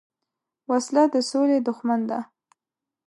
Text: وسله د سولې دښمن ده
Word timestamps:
وسله 0.69 1.03
د 1.13 1.15
سولې 1.31 1.57
دښمن 1.67 2.01
ده 2.09 2.19